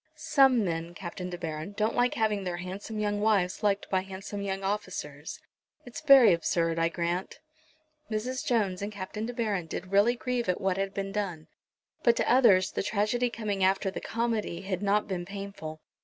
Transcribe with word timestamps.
"Some 0.15 0.65
men, 0.65 0.95
Captain 0.95 1.29
De 1.29 1.37
Baron, 1.37 1.73
don't 1.77 1.95
like 1.95 2.15
having 2.15 2.43
their 2.43 2.57
handsome 2.57 2.97
young 2.97 3.21
wives 3.21 3.61
liked 3.61 3.87
by 3.91 4.01
handsome 4.01 4.41
young 4.41 4.63
officers. 4.63 5.39
It's 5.85 6.01
very 6.01 6.33
absurd, 6.33 6.79
I 6.79 6.89
grant." 6.89 7.39
Mrs. 8.09 8.43
Jones 8.43 8.81
and 8.81 8.91
Captain 8.91 9.27
De 9.27 9.33
Baron 9.35 9.67
did 9.67 9.91
really 9.91 10.15
grieve 10.15 10.49
at 10.49 10.59
what 10.59 10.77
had 10.77 10.95
been 10.95 11.11
done, 11.11 11.49
but 12.01 12.15
to 12.15 12.27
others, 12.27 12.71
the 12.71 12.81
tragedy 12.81 13.29
coming 13.29 13.63
after 13.63 13.91
the 13.91 14.01
comedy 14.01 14.61
had 14.61 14.81
not 14.81 15.07
been 15.07 15.23
painful. 15.23 15.81